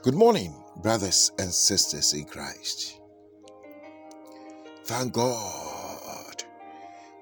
[0.00, 3.00] Good morning, brothers and sisters in Christ.
[4.84, 6.44] Thank God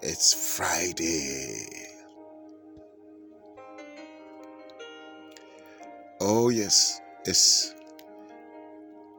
[0.02, 1.68] it's Friday.
[6.20, 7.74] Oh, yes, it's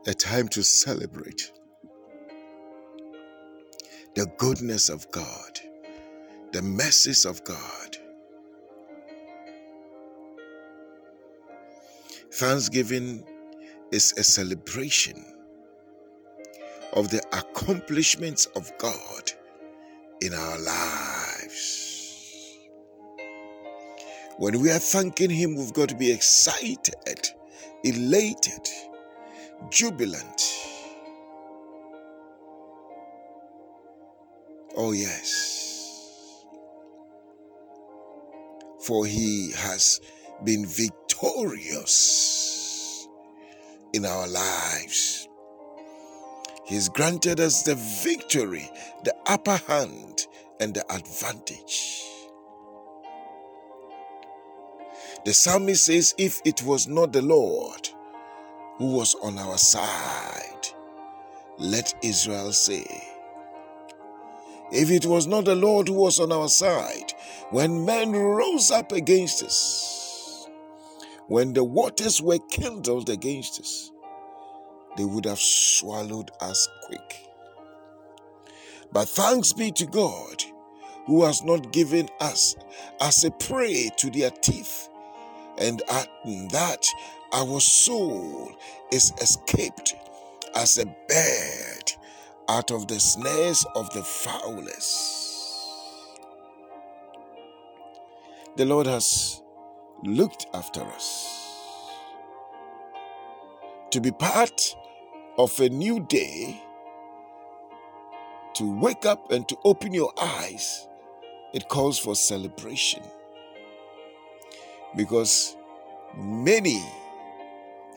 [0.06, 1.52] a time to celebrate
[4.14, 5.60] the goodness of God,
[6.52, 7.98] the mercies of God.
[12.32, 13.26] Thanksgiving
[13.92, 15.24] is a celebration
[16.94, 19.32] of the accomplishments of God
[20.22, 22.58] in our lives.
[24.38, 27.30] When we are thanking Him, we've got to be excited,
[27.84, 28.68] elated,
[29.70, 30.42] jubilant.
[34.76, 36.46] Oh, yes.
[38.86, 40.02] For He has
[40.44, 42.27] been victorious
[43.98, 45.28] in our lives.
[46.64, 48.70] He's granted us the victory,
[49.04, 50.28] the upper hand,
[50.60, 52.04] and the advantage.
[55.26, 57.90] The psalmist says, If it was not the Lord
[58.78, 60.68] who was on our side,
[61.58, 62.86] let Israel say,
[64.72, 67.14] If it was not the Lord who was on our side,
[67.50, 70.07] when men rose up against us,
[71.28, 73.92] when the waters were kindled against us,
[74.98, 77.28] they would have swallowed us quick.
[78.92, 80.44] But thanks be to God
[81.06, 82.56] who has not given us
[83.00, 84.90] as a prey to their teeth,
[85.58, 86.08] and at
[86.52, 86.86] that
[87.34, 88.52] our soul
[88.92, 89.96] is escaped
[90.56, 91.94] as a bird
[92.50, 95.24] out of the snares of the fowlers.
[98.56, 99.42] The Lord has
[100.04, 101.44] looked after us.
[103.92, 104.76] To be part
[105.38, 106.62] of a new day,
[108.56, 110.88] to wake up and to open your eyes,
[111.54, 113.04] it calls for celebration.
[114.96, 115.56] Because
[116.16, 116.84] many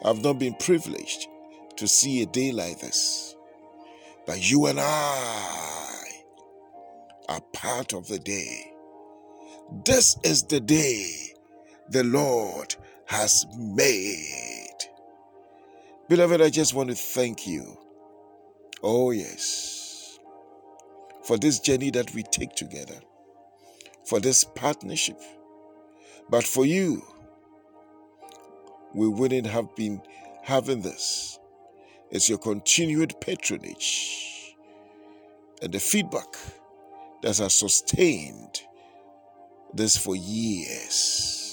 [0.03, 1.28] have not been privileged
[1.77, 3.37] to see a day like this.
[4.27, 6.05] But you and I
[7.28, 8.72] are part of the day.
[9.84, 11.29] This is the day
[11.91, 12.75] the Lord
[13.06, 14.78] has made.
[16.09, 17.77] Beloved, I just want to thank you.
[18.83, 20.19] Oh, yes.
[21.25, 22.95] For this journey that we take together,
[24.05, 25.21] for this partnership.
[26.28, 27.03] But for you,
[28.95, 30.01] we wouldn't have been
[30.43, 31.39] having this.
[32.11, 34.57] It's your continued patronage
[35.62, 36.37] and the feedback
[37.22, 38.62] that has sustained
[39.75, 41.50] this for years.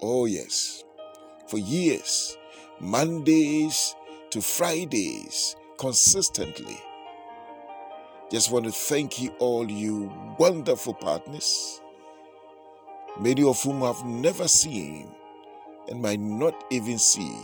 [0.00, 0.84] Oh, yes.
[1.48, 2.36] For years,
[2.78, 3.96] Mondays
[4.30, 6.78] to Fridays, consistently.
[8.30, 11.80] Just want to thank you all, you wonderful partners,
[13.18, 15.10] many of whom I've never seen
[15.88, 17.36] and might not even see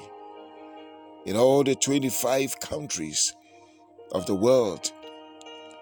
[1.24, 3.34] in all the 25 countries
[4.12, 4.92] of the world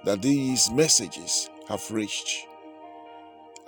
[0.04, 2.46] that these messages have reached.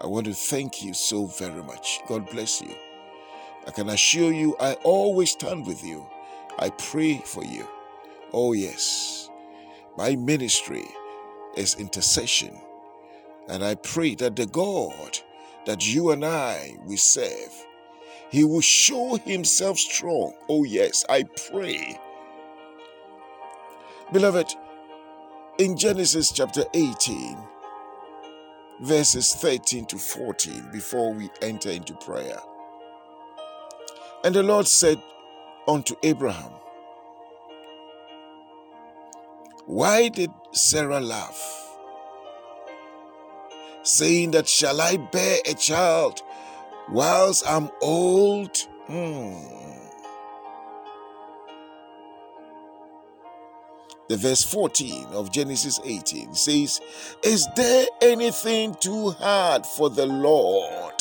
[0.00, 2.00] I want to thank you so very much.
[2.08, 2.74] God bless you.
[3.66, 6.06] I can assure you, I always stand with you.
[6.58, 7.66] I pray for you.
[8.32, 9.30] Oh, yes.
[9.96, 10.86] My ministry
[11.56, 12.58] is intercession.
[13.48, 15.18] And I pray that the God
[15.66, 17.66] that you and I we serve,
[18.30, 20.34] He will show Himself strong.
[20.48, 21.98] Oh, yes, I pray.
[24.12, 24.54] Beloved,
[25.58, 27.36] in Genesis chapter 18,
[28.82, 32.38] verses 13 to 14, before we enter into prayer,
[34.24, 35.00] and the Lord said
[35.68, 36.50] unto Abraham,
[39.66, 41.60] Why did Sarah laugh?
[43.82, 46.22] Saying that, Shall I bear a child
[46.88, 48.56] whilst I'm old?
[48.86, 49.54] Hmm.
[54.08, 56.80] The verse 14 of Genesis 18 says,
[57.22, 60.93] Is there anything too hard for the Lord?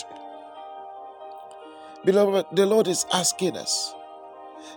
[2.05, 3.93] Beloved, the Lord is asking us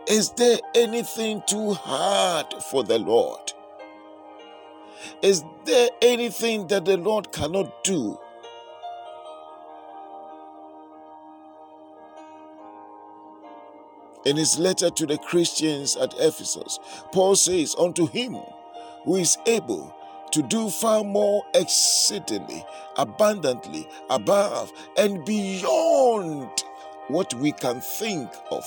[0.07, 3.53] Is there anything too hard for the Lord?
[5.23, 8.19] Is there anything that the Lord cannot do?
[14.25, 16.79] In his letter to the Christians at Ephesus,
[17.13, 18.37] Paul says, Unto him
[19.05, 19.95] who is able
[20.33, 22.65] to do far more exceedingly,
[22.97, 26.51] abundantly, above, and beyond
[27.09, 28.65] what we can think of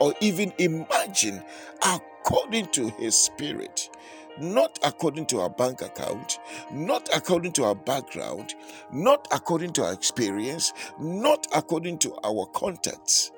[0.00, 1.42] or even imagine
[1.84, 3.90] according to His Spirit
[4.38, 6.38] not according to our bank account,
[6.72, 8.54] not according to our background,
[8.90, 13.30] not according to our experience, not according to our contacts,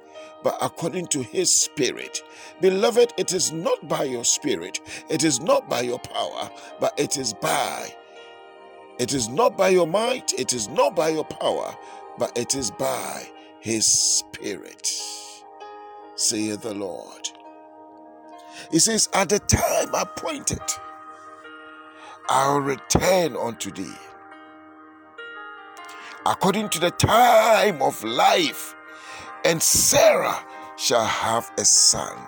[0.42, 2.22] but according to His Spirit.
[2.60, 7.16] Beloved, it is not by your spirit, it is not by your power, but it
[7.16, 7.94] is by.
[8.98, 11.76] It is not by your might, it is not by your power,
[12.18, 13.26] but it is by
[13.64, 14.92] His Spirit,
[16.16, 17.30] saith the Lord.
[18.70, 20.60] He says, At the time appointed,
[22.28, 23.96] I'll return unto thee.
[26.26, 28.74] According to the time of life,
[29.46, 30.44] and Sarah
[30.76, 32.18] shall have a son.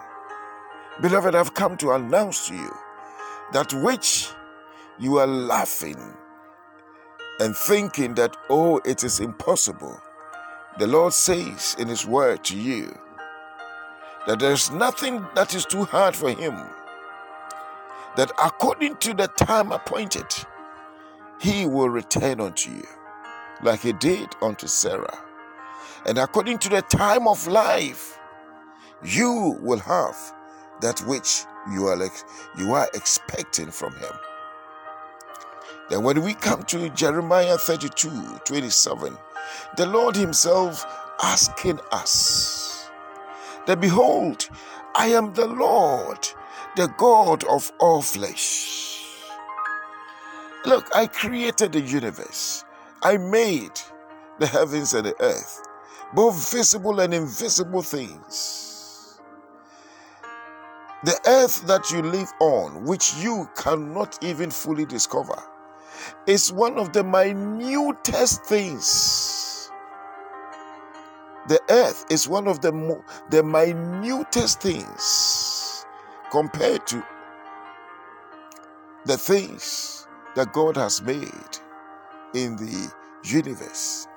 [1.03, 2.75] Beloved, I've come to announce to you
[3.53, 4.31] that which
[4.99, 6.01] you are laughing
[7.41, 10.01] and thinking that, oh, it is impossible.
[10.79, 12.97] The Lord says in His word to you
[14.27, 16.55] that there's nothing that is too hard for Him
[18.17, 20.27] that according to the time appointed,
[21.41, 22.87] he will return unto you,
[23.63, 25.19] like he did unto Sarah.
[26.07, 28.19] And according to the time of life,
[29.05, 30.17] you will have
[30.81, 31.99] that which you are
[32.59, 34.13] you are expecting from him.
[35.91, 39.17] Then when we come to Jeremiah 32, 27,
[39.77, 40.85] the Lord Himself
[41.23, 42.91] asking us
[43.67, 44.49] that behold,
[44.95, 46.27] I am the Lord
[46.77, 49.03] the God of all flesh.
[50.67, 52.65] Look, I created the universe.
[53.03, 53.81] I made
[54.39, 55.63] the heavens and the earth,
[56.15, 59.21] both visible and invisible things.
[61.05, 65.41] The earth that you live on, which you cannot even fully discover,
[66.27, 69.71] is one of the minutest things.
[71.49, 72.73] The earth is one of the,
[73.31, 75.87] the minutest things
[76.31, 77.05] compared to
[79.05, 81.59] the things that God has made
[82.35, 82.93] in the
[83.25, 84.09] universe.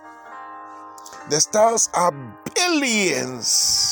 [1.30, 2.12] The stars are
[2.56, 3.90] billions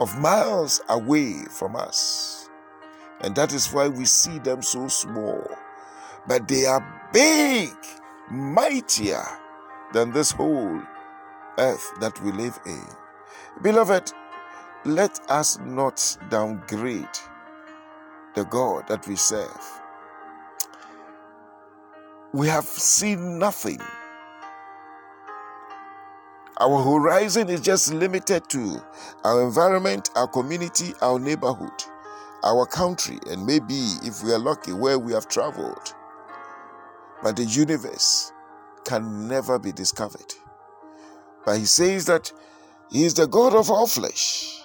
[0.00, 2.50] of miles away from us.
[3.20, 5.44] And that is why we see them so small.
[6.28, 7.74] But they are big,
[8.30, 9.24] mightier
[9.94, 10.82] than this whole
[11.58, 12.84] earth that we live in.
[13.62, 14.12] Beloved,
[14.84, 17.08] let us not downgrade
[18.34, 19.80] the God that we serve.
[22.32, 23.80] We have seen nothing.
[26.60, 28.82] Our horizon is just limited to
[29.24, 31.72] our environment, our community, our neighborhood,
[32.44, 35.94] our country, and maybe, if we are lucky, where we have traveled.
[37.22, 38.32] But the universe
[38.84, 40.34] can never be discovered.
[41.44, 42.32] But he says that
[42.90, 44.62] he is the God of all flesh.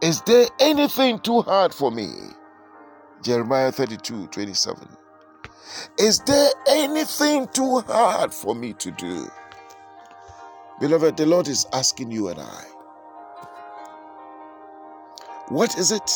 [0.00, 2.08] Is there anything too hard for me?
[3.22, 4.88] Jeremiah 32 27.
[5.98, 9.28] Is there anything too hard for me to do?
[10.80, 12.64] Beloved, the Lord is asking you and I.
[15.48, 16.10] What is it?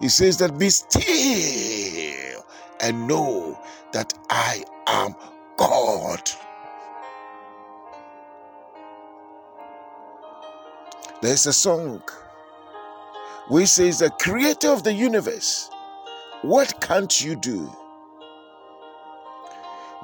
[0.00, 2.44] He says that be still
[2.80, 3.58] and know
[3.92, 5.14] that I am
[5.56, 6.30] God.
[11.22, 12.02] There's a song
[13.48, 15.70] which says, The creator of the universe,
[16.42, 17.74] what can't you do?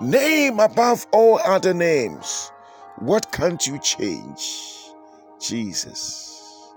[0.01, 2.51] Name above all other names,
[2.97, 4.91] what can't you change?
[5.39, 6.73] Jesus.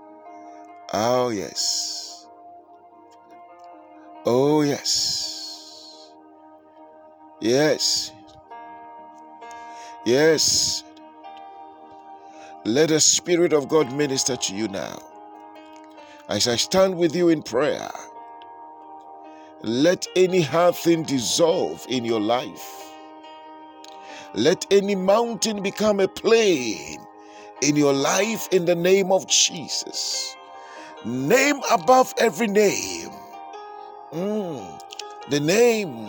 [0.92, 2.05] Oh, yes.
[4.28, 6.10] Oh, yes.
[7.40, 8.10] Yes.
[10.04, 10.82] Yes.
[12.64, 14.98] Let the Spirit of God minister to you now.
[16.28, 17.88] As I stand with you in prayer,
[19.62, 22.90] let any hard thing dissolve in your life.
[24.34, 26.98] Let any mountain become a plain
[27.62, 30.36] in your life in the name of Jesus.
[31.04, 33.05] Name above every name.
[34.16, 34.82] Mm,
[35.28, 36.08] the name.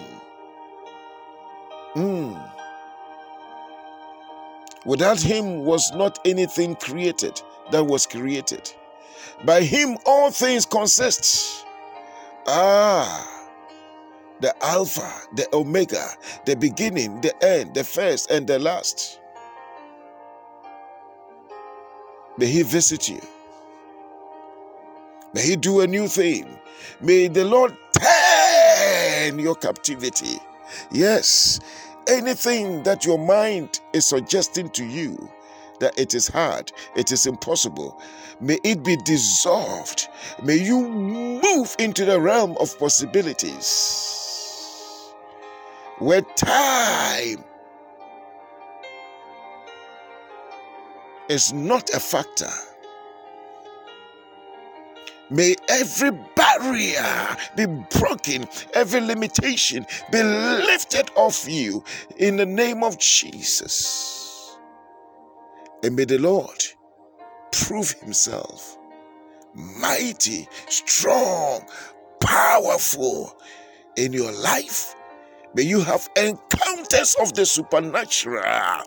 [1.93, 2.47] Mm
[4.85, 8.73] Without him was not anything created that was created.
[9.43, 11.65] By him all things consist.
[12.47, 13.49] Ah,
[14.39, 16.07] the Alpha, the Omega,
[16.45, 19.19] the beginning, the end, the first, and the last.
[22.37, 23.19] May he visit you.
[25.37, 26.59] May he do a new thing.
[26.99, 30.39] May the Lord turn your captivity.
[30.91, 31.59] Yes,
[32.07, 35.29] anything that your mind is suggesting to you
[35.79, 38.01] that it is hard, it is impossible,
[38.41, 40.07] may it be dissolved.
[40.41, 43.53] May you move into the realm of possibilities
[45.99, 47.43] where time
[51.29, 52.49] is not a factor.
[55.29, 57.65] May every barrier be
[57.99, 61.83] broken, every limitation be lifted off you
[62.17, 64.57] in the name of Jesus.
[65.83, 66.63] And may the Lord
[67.51, 68.77] prove himself
[69.53, 71.67] mighty, strong,
[72.21, 73.37] powerful
[73.97, 74.95] in your life.
[75.55, 78.83] May you have encounters of the supernatural.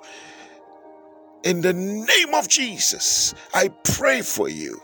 [1.43, 4.81] In the name of Jesus, I pray for you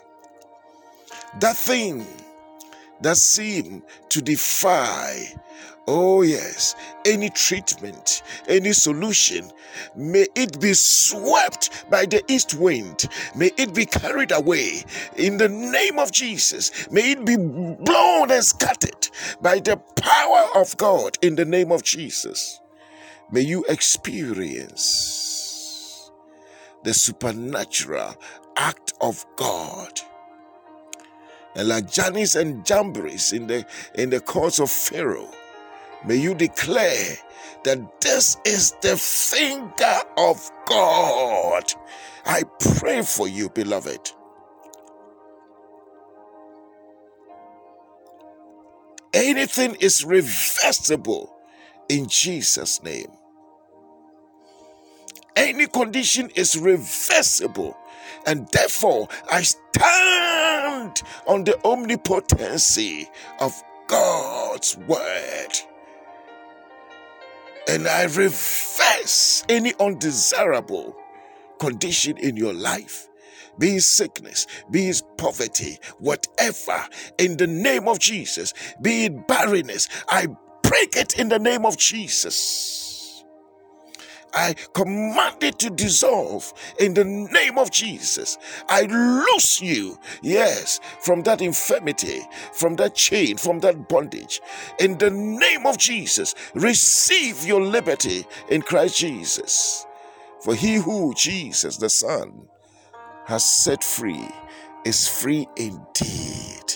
[1.41, 2.07] that thing
[3.01, 5.35] that seemed to defy,
[5.87, 6.75] oh yes,
[7.05, 9.51] any treatment, any solution,
[9.95, 13.09] may it be swept by the east wind.
[13.35, 14.85] May it be carried away
[15.17, 16.91] in the name of Jesus.
[16.91, 19.09] May it be blown and scattered
[19.41, 22.61] by the power of God in the name of Jesus.
[23.31, 24.87] May you experience
[26.85, 28.15] the supernatural
[28.57, 30.01] act of God
[31.57, 35.31] and like Jannes and Jambres in the in the courts of Pharaoh.
[36.07, 37.17] May you declare
[37.65, 41.65] that this is the finger of God.
[42.27, 42.45] I
[42.79, 44.13] pray for you, beloved.
[49.15, 51.35] Anything is reversible
[51.89, 53.11] in Jesus' name.
[55.37, 57.77] Any condition is reversible,
[58.27, 59.43] and therefore I
[61.27, 63.09] on the omnipotency
[63.41, 63.53] of
[63.87, 65.53] God's word.
[67.69, 70.97] And I reverse any undesirable
[71.59, 73.09] condition in your life
[73.59, 76.87] be it sickness, be it poverty, whatever,
[77.19, 80.27] in the name of Jesus, be it barrenness, I
[80.63, 82.96] break it in the name of Jesus.
[84.37, 88.37] I command it to dissolve in the name of Jesus.
[88.69, 92.21] I loose you, yes, from that infirmity,
[92.53, 94.43] from that chain, from that bondage.
[94.79, 99.87] In the name of Jesus, receive your liberty in Christ Jesus.
[100.43, 102.49] For he who Jesus, the Son,
[103.25, 104.29] has set free
[104.85, 106.75] is free indeed.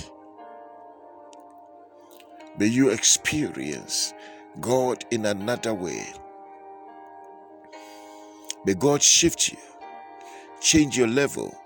[2.58, 4.14] May you experience
[4.60, 6.06] God in another way.
[8.64, 9.58] May God shift you,
[10.60, 11.56] change your level,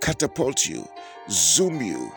[0.00, 0.88] catapult you,
[1.30, 2.12] zoom you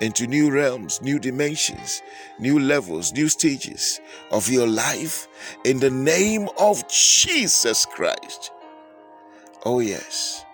[0.00, 2.02] into new realms, new dimensions,
[2.38, 5.28] new levels, new stages of your life
[5.64, 8.52] in the name of Jesus Christ.
[9.64, 10.44] Oh, yes.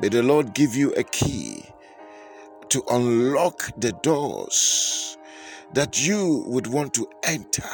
[0.00, 1.64] May the Lord give you a key
[2.68, 5.16] to unlock the doors
[5.72, 7.68] that you would want to enter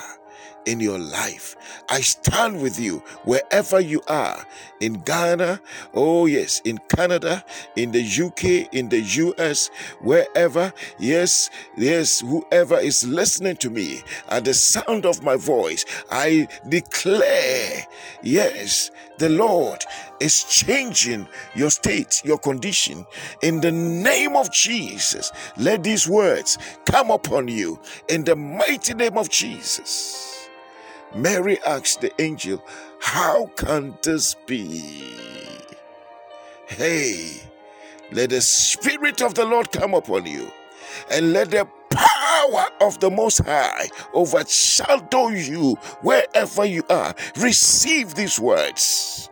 [0.66, 1.56] in your life.
[1.88, 4.44] I stand with you wherever you are
[4.80, 5.60] in Ghana,
[5.94, 7.44] oh yes, in Canada,
[7.76, 9.68] in the UK, in the US,
[10.00, 10.72] wherever.
[10.98, 17.86] Yes, yes, whoever is listening to me at the sound of my voice, I declare,
[18.22, 19.84] yes, the Lord
[20.20, 23.06] is changing your state, your condition.
[23.42, 27.78] In the name of Jesus, let these words come upon you
[28.08, 30.33] in the mighty name of Jesus.
[31.14, 32.62] Mary asked the angel,
[33.00, 35.12] How can this be?
[36.66, 37.40] Hey,
[38.12, 40.50] let the Spirit of the Lord come upon you,
[41.10, 47.14] and let the power of the Most High overshadow you wherever you are.
[47.36, 49.30] Receive these words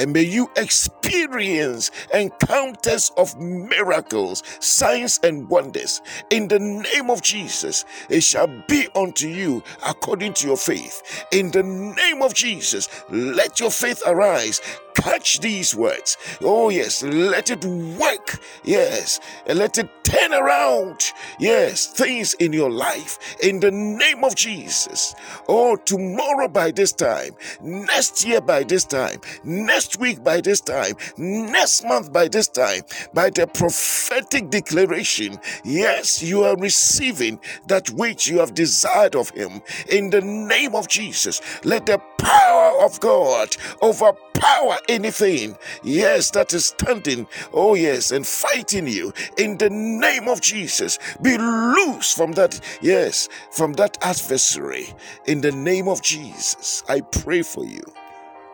[0.00, 6.00] and may you experience encounters of miracles, signs, and wonders.
[6.30, 11.26] In the name of Jesus, it shall be unto you according to your faith.
[11.32, 14.62] In the name of Jesus, let your faith arise
[14.94, 16.16] catch these words.
[16.42, 18.38] Oh, yes, let it work.
[18.64, 21.12] Yes, and let it turn around.
[21.38, 25.14] Yes, things in your life in the name of Jesus.
[25.48, 30.60] Oh, tomorrow by this time, next year by this time, next next week by this
[30.60, 32.82] time, next month by this time,
[33.12, 39.60] by the prophetic declaration, yes, you are receiving that which you have desired of Him.
[39.90, 46.66] In the name of Jesus, let the power of God overpower anything, yes, that is
[46.66, 49.12] standing, oh yes, and fighting you.
[49.38, 54.94] In the name of Jesus, be loose from that, yes, from that adversary.
[55.26, 57.82] In the name of Jesus, I pray for you.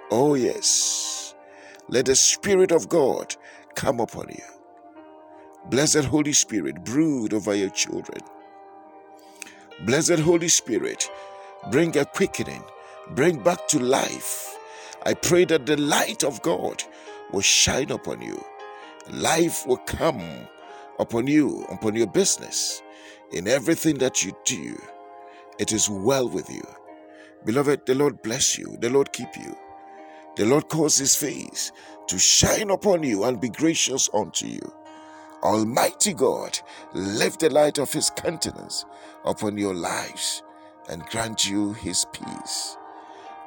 [0.08, 1.25] Oh yes,
[1.88, 3.36] let the Spirit of God
[3.74, 4.44] come upon you.
[5.70, 8.20] Blessed Holy Spirit, brood over your children.
[9.84, 11.10] Blessed Holy Spirit,
[11.70, 12.62] bring a quickening
[13.14, 14.58] bring back to life.
[15.04, 16.82] I pray that the light of God
[17.32, 18.42] will shine upon you.
[19.10, 20.22] Life will come
[20.98, 22.82] upon you, upon your business,
[23.32, 24.80] in everything that you do.
[25.58, 26.62] It is well with you.
[27.44, 29.56] Beloved, the Lord bless you, the Lord keep you.
[30.36, 31.72] The Lord cause his face
[32.08, 34.72] to shine upon you and be gracious unto you.
[35.42, 36.58] Almighty God,
[36.92, 38.84] lift the light of his countenance
[39.24, 40.42] upon your lives
[40.88, 42.76] and grant you his peace.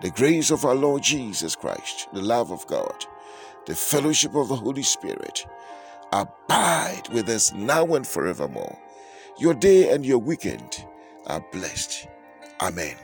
[0.02, 3.06] The grace of our Lord Jesus Christ, the love of God,
[3.66, 5.46] the fellowship of the Holy Spirit
[6.12, 8.78] abide with us now and forevermore.
[9.38, 10.86] Your day and your weekend
[11.28, 12.08] are blessed.
[12.62, 12.96] Amen.